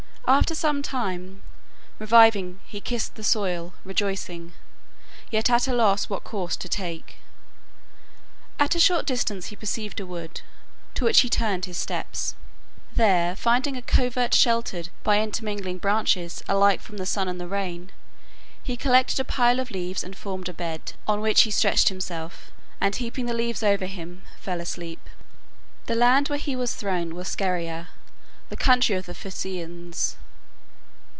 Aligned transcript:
After 0.27 0.55
some 0.55 0.81
time, 0.81 1.43
reviving, 1.99 2.61
he 2.63 2.79
kissed 2.79 3.15
the 3.15 3.23
soil, 3.23 3.73
rejoicing, 3.83 4.53
yet 5.29 5.49
at 5.49 5.67
a 5.67 5.73
loss 5.73 6.07
what 6.09 6.23
course 6.23 6.55
to 6.57 6.69
take. 6.69 7.17
At 8.57 8.73
a 8.73 8.79
short 8.79 9.05
distance 9.05 9.47
he 9.47 9.57
perceived 9.57 9.99
a 9.99 10.05
wood, 10.05 10.39
to 10.93 11.03
which 11.03 11.19
he 11.19 11.29
turned 11.29 11.65
his 11.65 11.77
steps. 11.77 12.33
There, 12.95 13.35
finding 13.35 13.75
a 13.75 13.81
covert 13.81 14.33
sheltered 14.33 14.87
by 15.03 15.19
intermingling 15.19 15.79
branches 15.79 16.41
alike 16.47 16.79
from 16.79 16.95
the 16.95 17.05
sun 17.05 17.27
and 17.27 17.39
the 17.41 17.47
rain, 17.47 17.91
he 18.63 18.77
collected 18.77 19.19
a 19.19 19.25
pile 19.25 19.59
of 19.59 19.69
leaves 19.69 20.01
and 20.03 20.15
formed 20.15 20.47
a 20.47 20.53
bed, 20.53 20.93
on 21.09 21.19
which 21.19 21.41
he 21.41 21.51
stretched 21.51 21.89
himself, 21.89 22.51
and 22.79 22.95
heaping 22.95 23.25
the 23.25 23.33
leaves 23.33 23.63
over 23.63 23.85
him, 23.85 24.21
fell 24.39 24.61
asleep. 24.61 25.09
The 25.87 25.95
land 25.95 26.29
where 26.29 26.39
he 26.39 26.55
was 26.55 26.73
thrown 26.73 27.15
was 27.15 27.27
Scheria, 27.29 27.89
the 28.47 28.57
country 28.57 28.97
of 28.97 29.05
the 29.05 29.15
Phaeacians. 29.15 30.17